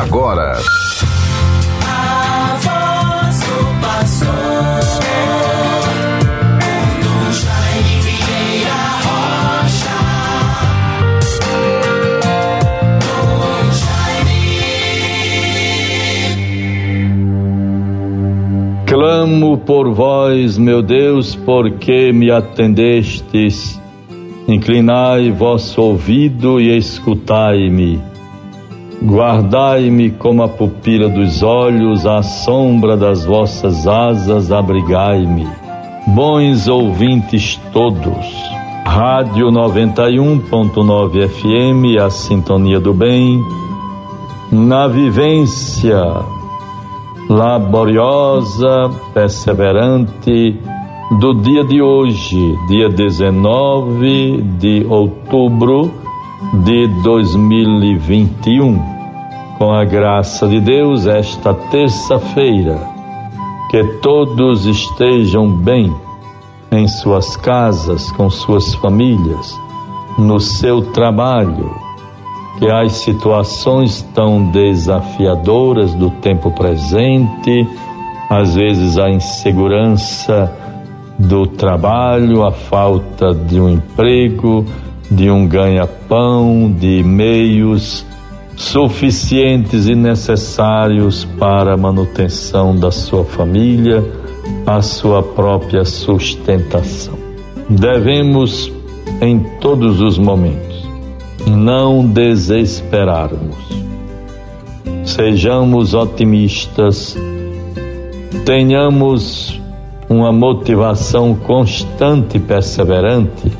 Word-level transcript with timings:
agora. 0.00 0.58
Clamo 18.86 19.58
por 19.58 19.92
vós, 19.92 20.58
meu 20.58 20.82
Deus, 20.82 21.34
porque 21.34 22.12
me 22.12 22.30
atendestes. 22.30 23.80
Inclinai 24.46 25.30
vosso 25.30 25.80
ouvido 25.80 26.60
e 26.60 26.76
escutai-me. 26.76 28.13
Guardai-me 29.04 30.12
como 30.12 30.42
a 30.42 30.48
pupila 30.48 31.10
dos 31.10 31.42
olhos, 31.42 32.06
à 32.06 32.22
sombra 32.22 32.96
das 32.96 33.26
vossas 33.26 33.86
asas, 33.86 34.50
abrigai-me. 34.50 35.46
Bons 36.06 36.66
ouvintes 36.68 37.60
todos, 37.70 38.26
Rádio 38.86 39.48
91.9 39.48 41.28
FM, 41.28 42.00
a 42.02 42.08
sintonia 42.08 42.80
do 42.80 42.94
bem, 42.94 43.42
na 44.50 44.88
vivência 44.88 46.02
laboriosa, 47.28 48.90
perseverante 49.12 50.58
do 51.20 51.34
dia 51.42 51.62
de 51.62 51.82
hoje, 51.82 52.56
dia 52.68 52.88
19 52.88 54.40
de 54.58 54.86
outubro 54.88 55.92
de 56.64 56.86
2021 57.02 58.93
com 59.58 59.72
a 59.72 59.84
graça 59.84 60.48
de 60.48 60.60
Deus, 60.60 61.06
esta 61.06 61.54
terça-feira, 61.54 62.78
que 63.70 63.82
todos 64.00 64.66
estejam 64.66 65.48
bem 65.48 65.94
em 66.72 66.88
suas 66.88 67.36
casas, 67.36 68.10
com 68.12 68.28
suas 68.28 68.74
famílias, 68.74 69.58
no 70.18 70.40
seu 70.40 70.82
trabalho, 70.92 71.74
que 72.58 72.68
as 72.68 72.92
situações 72.92 74.02
tão 74.14 74.50
desafiadoras 74.50 75.94
do 75.94 76.10
tempo 76.10 76.50
presente, 76.50 77.66
às 78.28 78.54
vezes 78.54 78.98
a 78.98 79.08
insegurança 79.10 80.52
do 81.18 81.46
trabalho, 81.46 82.44
a 82.44 82.50
falta 82.50 83.32
de 83.32 83.60
um 83.60 83.68
emprego, 83.68 84.64
de 85.10 85.30
um 85.30 85.46
ganha-pão, 85.46 86.72
de 86.72 87.02
meios 87.04 88.04
suficientes 88.56 89.88
e 89.88 89.94
necessários 89.94 91.24
para 91.38 91.74
a 91.74 91.76
manutenção 91.76 92.76
da 92.76 92.90
sua 92.90 93.24
família, 93.24 94.04
a 94.66 94.80
sua 94.80 95.22
própria 95.22 95.84
sustentação. 95.84 97.14
Devemos, 97.68 98.72
em 99.20 99.40
todos 99.60 100.00
os 100.00 100.18
momentos, 100.18 100.86
não 101.46 102.06
desesperarmos. 102.06 103.56
Sejamos 105.04 105.94
otimistas, 105.94 107.16
tenhamos 108.44 109.60
uma 110.08 110.32
motivação 110.32 111.34
constante 111.34 112.36
e 112.36 112.40
perseverante 112.40 113.50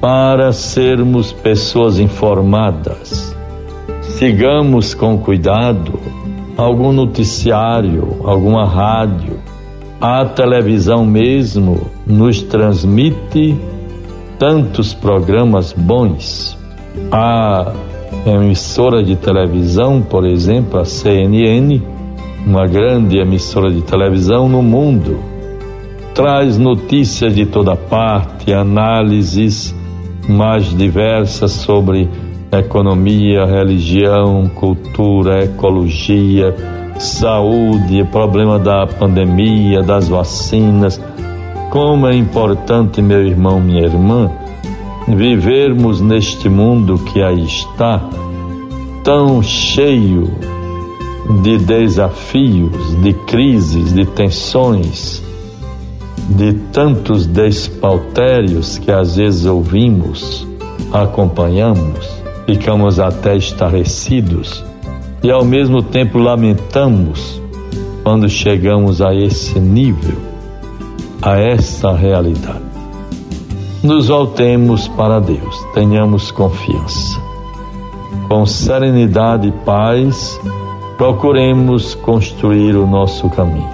para 0.00 0.52
sermos 0.52 1.32
pessoas 1.32 1.98
informadas 1.98 3.39
sigamos 4.20 4.92
com 4.92 5.16
cuidado 5.16 5.98
algum 6.54 6.92
noticiário, 6.92 8.20
alguma 8.22 8.66
rádio, 8.66 9.38
a 9.98 10.26
televisão 10.26 11.06
mesmo 11.06 11.90
nos 12.06 12.42
transmite 12.42 13.56
tantos 14.38 14.92
programas 14.92 15.72
bons. 15.72 16.54
A 17.10 17.72
emissora 18.26 19.02
de 19.02 19.16
televisão, 19.16 20.02
por 20.02 20.26
exemplo, 20.26 20.78
a 20.78 20.84
CNN, 20.84 21.80
uma 22.46 22.66
grande 22.66 23.16
emissora 23.16 23.70
de 23.70 23.80
televisão 23.80 24.50
no 24.50 24.62
mundo, 24.62 25.18
traz 26.14 26.58
notícias 26.58 27.34
de 27.34 27.46
toda 27.46 27.74
parte, 27.74 28.52
análises 28.52 29.74
mais 30.28 30.76
diversas 30.76 31.52
sobre 31.52 32.06
economia, 32.52 33.44
religião, 33.44 34.50
cultura, 34.54 35.44
ecologia, 35.44 36.54
saúde, 36.98 38.04
problema 38.10 38.58
da 38.58 38.86
pandemia, 38.86 39.82
das 39.82 40.08
vacinas. 40.08 41.00
Como 41.70 42.06
é 42.08 42.16
importante, 42.16 43.00
meu 43.00 43.24
irmão, 43.24 43.60
minha 43.60 43.84
irmã, 43.84 44.30
vivermos 45.06 46.00
neste 46.00 46.48
mundo 46.48 46.98
que 46.98 47.22
aí 47.22 47.44
está, 47.44 48.02
tão 49.04 49.40
cheio 49.42 50.28
de 51.42 51.58
desafios, 51.58 53.00
de 53.00 53.12
crises, 53.12 53.94
de 53.94 54.04
tensões, 54.04 55.22
de 56.28 56.54
tantos 56.72 57.26
despautérios 57.26 58.78
que 58.78 58.90
às 58.90 59.16
vezes 59.16 59.46
ouvimos, 59.46 60.46
acompanhamos 60.92 62.19
ficamos 62.54 62.98
até 62.98 63.36
estarrecidos 63.36 64.64
e 65.22 65.30
ao 65.30 65.44
mesmo 65.44 65.82
tempo 65.82 66.18
lamentamos 66.18 67.40
quando 68.02 68.28
chegamos 68.28 69.00
a 69.00 69.14
esse 69.14 69.60
nível, 69.60 70.16
a 71.22 71.38
essa 71.38 71.92
realidade. 71.92 72.64
Nos 73.84 74.08
voltemos 74.08 74.88
para 74.88 75.20
Deus, 75.20 75.64
tenhamos 75.74 76.32
confiança. 76.32 77.20
Com 78.28 78.44
serenidade 78.46 79.46
e 79.46 79.52
paz, 79.64 80.40
procuremos 80.96 81.94
construir 81.94 82.74
o 82.74 82.84
nosso 82.84 83.28
caminho. 83.30 83.70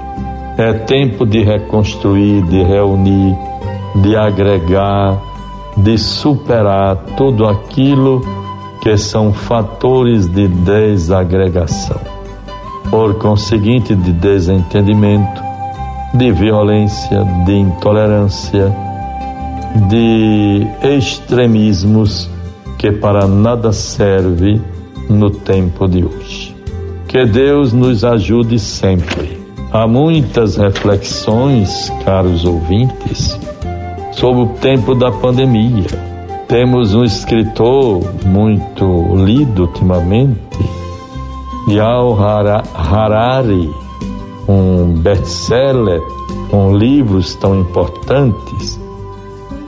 É 0.59 0.75
tempo 0.75 1.25
de 1.25 1.43
reconstruir, 1.43 2.43
de 2.43 2.63
reunir, 2.63 3.35
de 4.03 4.15
agregar, 4.17 5.19
de 5.79 5.97
superar 5.97 6.97
tudo 7.17 7.47
aquilo 7.47 8.46
que 8.87 8.97
são 8.97 9.33
fatores 9.33 10.29
de 10.29 10.47
desagregação, 10.47 12.01
por 12.89 13.15
conseguinte, 13.19 13.97
de 13.97 14.13
desentendimento, 14.13 15.43
de 16.15 16.31
violência, 16.31 17.25
de 17.45 17.53
intolerância, 17.53 18.73
de 19.89 20.65
extremismos 20.85 22.31
que 22.79 22.93
para 22.93 23.27
nada 23.27 23.73
serve 23.73 24.63
no 25.11 25.31
tempo 25.31 25.89
de 25.89 26.05
hoje. 26.05 26.55
Que 27.09 27.27
Deus 27.27 27.73
nos 27.73 28.05
ajude 28.05 28.57
sempre. 28.61 29.37
Há 29.73 29.89
muitas 29.89 30.59
reflexões, 30.59 31.93
caros 32.05 32.45
ouvintes, 32.45 33.37
sobre 34.13 34.43
o 34.43 34.49
tempo 34.61 34.95
da 34.95 35.11
pandemia 35.11 36.06
temos 36.49 36.95
um 36.95 37.05
escritor 37.05 38.03
muito 38.25 39.15
lido 39.17 39.62
ultimamente, 39.62 40.39
Yao 41.69 42.15
Harari, 42.15 43.69
um 44.49 44.95
best-seller 44.95 46.01
com 46.51 46.77
livros 46.77 47.34
tão 47.34 47.61
importantes. 47.61 48.81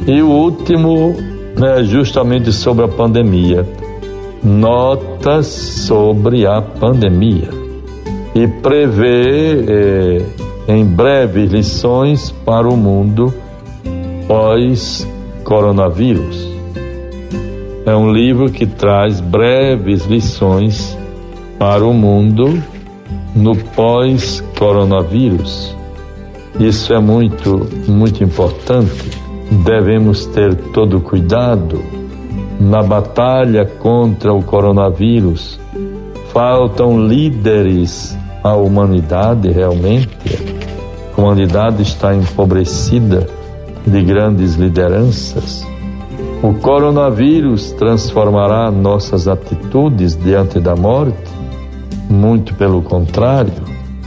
E 0.07 0.23
o 0.23 0.29
último 0.29 1.17
é 1.61 1.83
justamente 1.83 2.53
sobre 2.53 2.85
a 2.85 2.89
pandemia. 2.89 3.67
Notas 4.43 5.47
sobre 5.47 6.47
a 6.47 6.63
pandemia. 6.63 7.51
E 8.35 8.47
prevê 8.47 9.65
eh, 9.67 10.23
em 10.69 10.85
breve 10.85 11.47
lições 11.47 12.31
para 12.45 12.69
o 12.69 12.77
mundo 12.77 13.33
pós-coronavírus. 14.29 16.48
É 17.89 17.97
um 17.97 18.13
livro 18.13 18.51
que 18.51 18.67
traz 18.67 19.19
breves 19.19 20.05
lições 20.05 20.95
para 21.59 21.87
o 21.87 21.95
mundo 21.95 22.63
no 23.35 23.57
pós-coronavírus. 23.57 25.75
Isso 26.61 26.93
é 26.93 27.01
muito, 27.01 27.67
muito 27.89 28.23
importante. 28.23 29.11
Devemos 29.65 30.27
ter 30.27 30.55
todo 30.75 31.01
cuidado 31.01 31.83
na 32.61 32.83
batalha 32.83 33.65
contra 33.65 34.35
o 34.35 34.43
coronavírus. 34.43 35.59
Faltam 36.31 37.09
líderes 37.09 38.15
à 38.45 38.55
humanidade 38.55 39.51
realmente. 39.51 40.11
A 41.17 41.21
humanidade 41.23 41.85
está 41.85 42.15
empobrecida 42.15 43.27
de 43.87 44.03
grandes 44.03 44.57
lideranças. 44.57 45.67
O 46.41 46.55
coronavírus 46.55 47.73
transformará 47.73 48.71
nossas 48.71 49.27
atitudes 49.27 50.17
diante 50.17 50.61
da 50.61 50.77
morte? 50.77 51.33
Muito 52.09 52.55
pelo 52.55 52.81
contrário, 52.81 53.53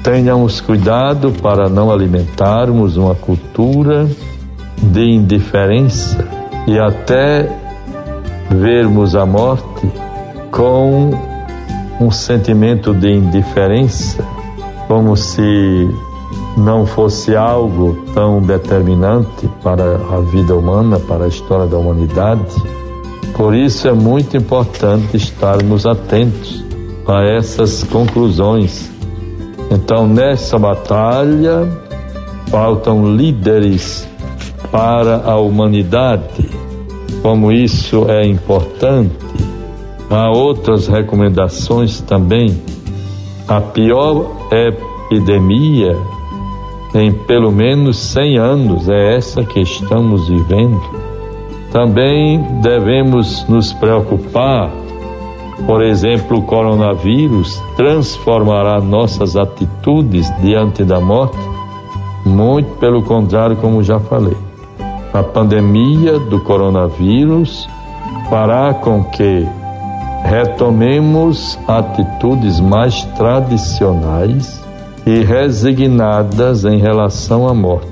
tenhamos 0.01 0.61
cuidado 0.61 1.33
para 1.41 1.67
não 1.67 1.91
alimentarmos 1.91 2.95
uma 2.95 3.13
cultura 3.13 4.09
de 4.81 5.01
indiferença 5.01 6.25
e 6.67 6.79
até 6.79 7.49
vermos 8.49 9.13
a 9.13 9.25
morte 9.25 9.91
com 10.49 11.11
um 11.99 12.11
sentimento 12.11 12.93
de 12.93 13.11
indiferença, 13.11 14.25
como 14.87 15.17
se 15.17 15.89
não 16.57 16.85
fosse 16.85 17.35
algo 17.35 17.97
tão 18.13 18.41
determinante 18.41 19.47
para 19.63 19.95
a 19.95 20.19
vida 20.19 20.55
humana, 20.55 20.99
para 20.99 21.25
a 21.25 21.27
história 21.27 21.65
da 21.65 21.77
humanidade. 21.77 22.55
Por 23.35 23.55
isso 23.55 23.87
é 23.87 23.93
muito 23.93 24.35
importante 24.35 25.15
estarmos 25.15 25.85
atentos 25.85 26.63
a 27.07 27.23
essas 27.23 27.83
conclusões. 27.83 28.91
Então, 29.71 30.05
nessa 30.05 30.59
batalha, 30.59 31.67
faltam 32.49 33.15
líderes 33.15 34.07
para 34.71 35.23
a 35.25 35.37
humanidade. 35.37 36.49
Como 37.21 37.51
isso 37.51 38.05
é 38.09 38.25
importante, 38.25 39.15
há 40.09 40.29
outras 40.29 40.87
recomendações 40.87 42.01
também. 42.01 42.61
A 43.47 43.61
pior 43.61 44.31
epidemia 44.51 45.97
em 46.93 47.11
pelo 47.11 47.51
menos 47.51 47.97
100 47.97 48.37
anos 48.37 48.89
é 48.89 49.15
essa 49.15 49.43
que 49.43 49.61
estamos 49.61 50.27
vivendo. 50.27 50.81
Também 51.71 52.41
devemos 52.61 53.47
nos 53.47 53.71
preocupar, 53.71 54.69
por 55.65 55.81
exemplo, 55.81 56.39
o 56.39 56.43
coronavírus 56.43 57.61
transformará 57.77 58.81
nossas 58.81 59.37
atitudes 59.37 60.29
diante 60.41 60.83
da 60.83 60.99
morte? 60.99 61.37
Muito 62.25 62.77
pelo 62.77 63.01
contrário, 63.03 63.55
como 63.55 63.81
já 63.81 63.99
falei. 63.99 64.37
A 65.13 65.23
pandemia 65.23 66.19
do 66.19 66.41
coronavírus 66.41 67.67
fará 68.29 68.73
com 68.73 69.03
que 69.05 69.47
retomemos 70.23 71.57
atitudes 71.67 72.59
mais 72.59 73.03
tradicionais 73.17 74.60
e 75.05 75.23
resignadas 75.23 76.65
em 76.65 76.77
relação 76.77 77.47
à 77.47 77.53
morte, 77.53 77.87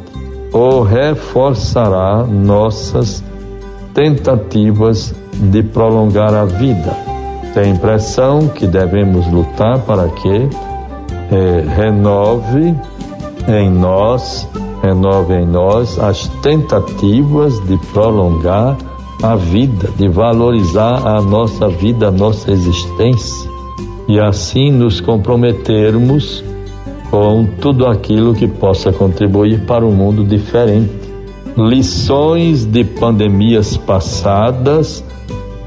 ou 0.53 0.83
reforçará 0.83 2.23
nossas 2.23 3.23
tentativas 3.93 5.13
de 5.33 5.63
prolongar 5.63 6.33
a 6.33 6.45
vida. 6.45 6.95
Tem 7.53 7.71
impressão 7.71 8.47
que 8.47 8.67
devemos 8.67 9.27
lutar 9.31 9.79
para 9.79 10.07
que 10.09 10.49
é, 11.31 11.63
renove 11.75 12.75
em 13.47 13.69
nós, 13.69 14.47
renove 14.81 15.33
em 15.33 15.45
nós 15.45 15.99
as 15.99 16.27
tentativas 16.41 17.59
de 17.65 17.77
prolongar 17.91 18.77
a 19.21 19.35
vida, 19.35 19.89
de 19.97 20.07
valorizar 20.07 21.05
a 21.05 21.21
nossa 21.21 21.67
vida, 21.67 22.07
a 22.07 22.11
nossa 22.11 22.51
existência 22.51 23.49
e 24.07 24.19
assim 24.19 24.71
nos 24.71 25.01
comprometermos 25.01 26.43
com 27.09 27.45
tudo 27.59 27.87
aquilo 27.87 28.33
que 28.33 28.47
possa 28.47 28.91
contribuir 28.91 29.61
para 29.61 29.85
um 29.85 29.91
mundo 29.91 30.23
diferente. 30.23 30.91
Lições 31.57 32.65
de 32.65 32.83
pandemias 32.83 33.75
passadas 33.75 35.03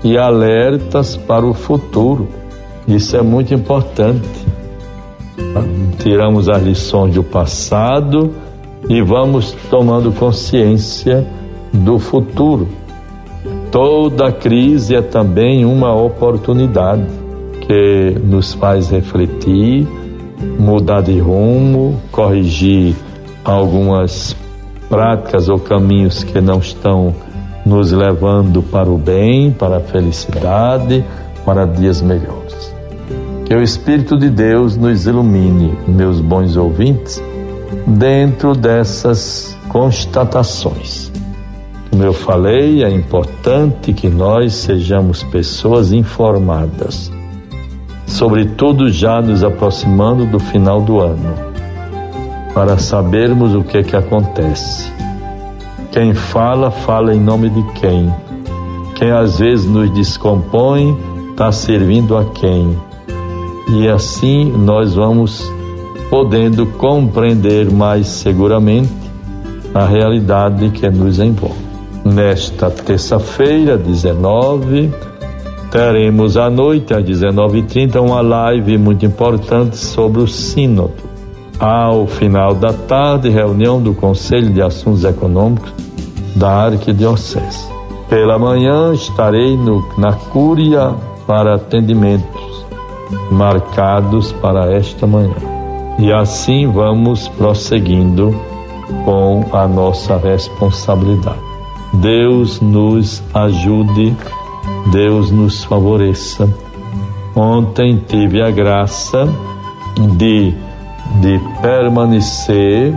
e 0.04 0.16
alertas 0.16 1.16
para 1.16 1.44
o 1.44 1.52
futuro. 1.52 2.28
Isso 2.86 3.16
é 3.16 3.22
muito 3.22 3.52
importante. 3.52 4.46
Tiramos 5.98 6.48
as 6.48 6.62
lições 6.62 7.14
do 7.14 7.22
passado 7.22 8.30
e 8.88 9.00
vamos 9.02 9.52
tomando 9.70 10.12
consciência 10.12 11.26
do 11.72 11.98
futuro. 11.98 12.68
Toda 13.70 14.30
crise 14.30 14.94
é 14.94 15.02
também 15.02 15.64
uma 15.64 15.94
oportunidade 15.94 17.06
que 17.66 18.16
nos 18.24 18.52
faz 18.54 18.90
refletir 18.90 19.86
mudar 20.58 21.02
de 21.02 21.18
rumo, 21.18 22.00
corrigir 22.10 22.94
algumas 23.44 24.36
práticas 24.88 25.48
ou 25.48 25.58
caminhos 25.58 26.22
que 26.22 26.40
não 26.40 26.58
estão 26.58 27.14
nos 27.64 27.92
levando 27.92 28.62
para 28.62 28.90
o 28.90 28.98
bem, 28.98 29.52
para 29.52 29.78
a 29.78 29.80
felicidade, 29.80 31.04
para 31.44 31.64
dias 31.64 32.02
melhores. 32.02 32.74
Que 33.44 33.54
o 33.54 33.62
Espírito 33.62 34.16
de 34.16 34.30
Deus 34.30 34.76
nos 34.76 35.06
ilumine, 35.06 35.76
meus 35.86 36.20
bons 36.20 36.56
ouvintes, 36.56 37.22
dentro 37.86 38.54
dessas 38.54 39.56
constatações. 39.68 41.10
Como 41.90 42.02
eu 42.02 42.12
falei, 42.12 42.82
é 42.82 42.90
importante 42.90 43.92
que 43.92 44.08
nós 44.08 44.54
sejamos 44.54 45.22
pessoas 45.22 45.92
informadas 45.92 47.12
sobretudo 48.12 48.90
já 48.90 49.22
nos 49.22 49.42
aproximando 49.42 50.26
do 50.26 50.38
final 50.38 50.82
do 50.82 51.00
ano, 51.00 51.34
para 52.54 52.76
sabermos 52.76 53.54
o 53.54 53.64
que 53.64 53.78
é 53.78 53.82
que 53.82 53.96
acontece. 53.96 54.92
Quem 55.90 56.12
fala, 56.12 56.70
fala 56.70 57.14
em 57.14 57.20
nome 57.20 57.48
de 57.48 57.62
quem? 57.72 58.14
Quem 58.94 59.10
às 59.10 59.38
vezes 59.38 59.64
nos 59.66 59.90
descompõe, 59.94 60.96
está 61.30 61.50
servindo 61.50 62.16
a 62.16 62.24
quem? 62.26 62.76
E 63.68 63.88
assim 63.88 64.44
nós 64.44 64.94
vamos 64.94 65.50
podendo 66.10 66.66
compreender 66.66 67.70
mais 67.70 68.06
seguramente 68.08 68.92
a 69.74 69.86
realidade 69.86 70.68
que 70.70 70.88
nos 70.90 71.18
envolve. 71.18 71.62
Nesta 72.04 72.70
terça-feira, 72.70 73.78
19 73.78 75.11
teremos 75.72 76.36
à 76.36 76.50
noite, 76.50 76.92
às 76.92 77.02
19h30, 77.02 77.98
uma 77.98 78.20
live 78.20 78.76
muito 78.76 79.06
importante 79.06 79.78
sobre 79.78 80.20
o 80.20 80.28
Sínodo. 80.28 80.92
Ao 81.58 82.06
final 82.06 82.54
da 82.54 82.74
tarde, 82.74 83.30
reunião 83.30 83.80
do 83.80 83.94
Conselho 83.94 84.50
de 84.50 84.60
Assuntos 84.60 85.02
Econômicos 85.02 85.72
da 86.36 86.66
Arquidiocese. 86.66 87.66
Pela 88.10 88.38
manhã, 88.38 88.92
estarei 88.92 89.56
no, 89.56 89.82
na 89.96 90.12
Cúria 90.12 90.94
para 91.26 91.54
atendimentos 91.54 92.66
marcados 93.30 94.30
para 94.30 94.70
esta 94.70 95.06
manhã. 95.06 95.34
E 95.98 96.12
assim 96.12 96.70
vamos 96.70 97.28
prosseguindo 97.28 98.38
com 99.06 99.46
a 99.54 99.66
nossa 99.66 100.18
responsabilidade. 100.18 101.40
Deus 101.94 102.60
nos 102.60 103.22
ajude 103.32 104.14
Deus 104.90 105.30
nos 105.30 105.64
favoreça. 105.64 106.48
Ontem 107.34 108.02
tive 108.06 108.42
a 108.42 108.50
graça 108.50 109.26
de, 110.18 110.52
de 111.20 111.40
permanecer, 111.60 112.94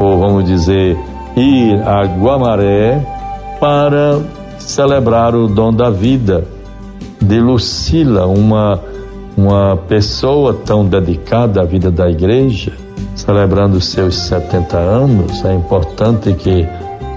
ou 0.00 0.18
vamos 0.18 0.44
dizer, 0.44 0.96
ir 1.36 1.82
a 1.82 2.04
Guamaré 2.04 3.04
para 3.58 4.20
celebrar 4.58 5.34
o 5.34 5.48
dom 5.48 5.72
da 5.72 5.90
vida 5.90 6.46
de 7.20 7.40
Lucila, 7.40 8.26
uma, 8.26 8.80
uma 9.36 9.76
pessoa 9.76 10.54
tão 10.54 10.84
dedicada 10.84 11.62
à 11.62 11.64
vida 11.64 11.90
da 11.90 12.08
igreja, 12.08 12.72
celebrando 13.16 13.80
seus 13.80 14.16
70 14.16 14.76
anos. 14.76 15.44
É 15.44 15.52
importante 15.52 16.32
que 16.34 16.66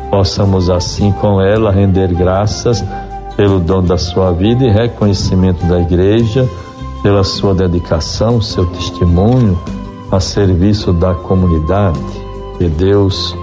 possamos, 0.09 0.69
assim 0.69 1.11
com 1.11 1.41
ela, 1.41 1.71
render 1.71 2.13
graças 2.13 2.83
pelo 3.37 3.59
dom 3.59 3.83
da 3.83 3.97
sua 3.97 4.31
vida 4.31 4.65
e 4.65 4.69
reconhecimento 4.69 5.63
da 5.67 5.79
igreja, 5.79 6.49
pela 7.03 7.23
sua 7.23 7.53
dedicação, 7.53 8.41
seu 8.41 8.65
testemunho 8.65 9.57
a 10.11 10.19
serviço 10.19 10.91
da 10.91 11.13
comunidade. 11.13 11.99
Que 12.57 12.67
Deus 12.67 13.37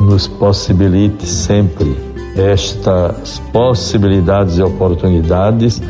nos 0.00 0.26
possibilite 0.26 1.24
sempre 1.24 1.96
estas 2.36 3.38
possibilidades 3.52 4.58
e 4.58 4.62
oportunidades 4.62 5.80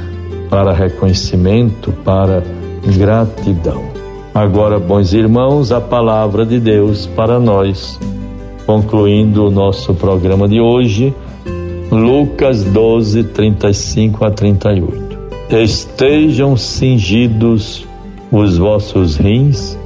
para 0.50 0.74
reconhecimento, 0.74 1.90
para 2.04 2.42
gratidão. 2.98 3.82
Agora, 4.34 4.78
bons 4.78 5.12
irmãos, 5.14 5.72
a 5.72 5.80
palavra 5.80 6.44
de 6.44 6.60
Deus 6.60 7.06
para 7.06 7.38
nós. 7.38 7.98
Concluindo 8.66 9.46
o 9.46 9.50
nosso 9.50 9.94
programa 9.94 10.46
de 10.46 10.60
hoje, 10.60 11.14
Lucas 11.92 12.64
12, 12.64 13.22
35 13.22 14.24
a 14.24 14.30
38. 14.30 15.18
Estejam 15.50 16.56
cingidos 16.56 17.86
os 18.30 18.56
vossos 18.56 19.18
rins 19.18 19.78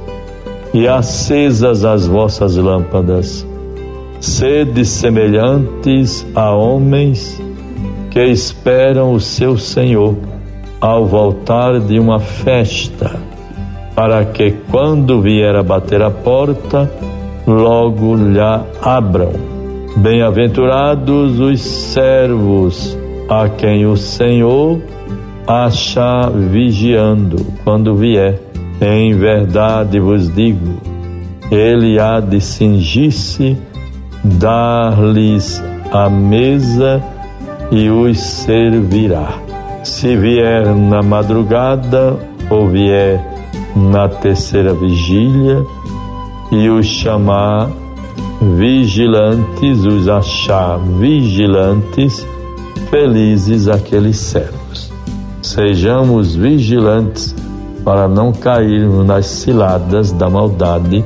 e 0.73 0.87
acesas 0.87 1.83
as 1.83 2.07
vossas 2.07 2.55
lâmpadas. 2.55 3.45
Sede 4.21 4.85
semelhantes 4.85 6.25
a 6.33 6.49
homens 6.51 7.41
que 8.09 8.23
esperam 8.23 9.11
o 9.11 9.19
seu 9.19 9.57
Senhor 9.57 10.15
ao 10.79 11.05
voltar 11.05 11.77
de 11.81 11.99
uma 11.99 12.21
festa, 12.21 13.19
para 13.93 14.23
que 14.23 14.51
quando 14.71 15.21
vier 15.21 15.57
a 15.57 15.61
bater 15.61 16.01
a 16.01 16.09
porta, 16.09 16.89
logo 17.45 18.15
lhe 18.15 18.39
abram. 18.81 19.56
Bem-aventurados 19.97 21.39
os 21.39 21.59
servos 21.59 22.95
a 23.27 23.49
quem 23.49 23.87
o 23.87 23.97
Senhor 23.97 24.79
achar 25.47 26.29
vigiando 26.29 27.43
quando 27.63 27.95
vier. 27.95 28.39
Em 28.79 29.15
verdade 29.15 29.99
vos 29.99 30.31
digo, 30.35 30.75
ele 31.49 31.99
há 31.99 32.19
de 32.19 32.39
cingir-se, 32.39 33.57
dar-lhes 34.23 35.63
a 35.91 36.07
mesa 36.07 37.03
e 37.71 37.89
os 37.89 38.19
servirá. 38.19 39.33
Se 39.83 40.15
vier 40.15 40.75
na 40.75 41.01
madrugada 41.01 42.15
ou 42.51 42.67
vier 42.67 43.19
na 43.75 44.07
terceira 44.07 44.75
vigília 44.75 45.65
e 46.51 46.69
os 46.69 46.85
chamar 46.85 47.86
vigilantes, 48.41 49.85
os 49.85 50.07
achar 50.07 50.77
vigilantes, 50.79 52.25
felizes 52.89 53.67
aqueles 53.67 54.17
servos. 54.17 54.91
Sejamos 55.41 56.35
vigilantes 56.35 57.35
para 57.83 58.07
não 58.07 58.31
cairmos 58.31 59.05
nas 59.05 59.25
ciladas 59.25 60.11
da 60.11 60.29
maldade 60.29 61.03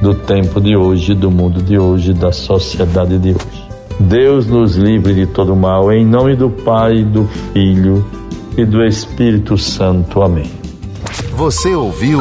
do 0.00 0.14
tempo 0.14 0.60
de 0.60 0.76
hoje, 0.76 1.14
do 1.14 1.30
mundo 1.30 1.62
de 1.62 1.78
hoje, 1.78 2.12
da 2.12 2.32
sociedade 2.32 3.18
de 3.18 3.30
hoje. 3.30 3.70
Deus 3.98 4.46
nos 4.46 4.76
livre 4.76 5.12
de 5.12 5.26
todo 5.26 5.54
mal, 5.54 5.92
em 5.92 6.06
nome 6.06 6.34
do 6.34 6.48
Pai, 6.48 7.04
do 7.04 7.26
Filho 7.52 8.04
e 8.56 8.64
do 8.64 8.82
Espírito 8.82 9.58
Santo. 9.58 10.22
Amém. 10.22 10.50
Você 11.34 11.74
ouviu 11.74 12.20